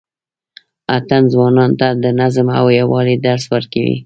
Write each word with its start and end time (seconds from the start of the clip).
اتڼ 0.95 1.21
ځوانانو 1.33 1.77
ته 1.79 1.87
د 2.03 2.05
نظم 2.19 2.47
او 2.59 2.65
یووالي 2.79 3.15
درس 3.25 3.43
ورکوي. 3.53 3.97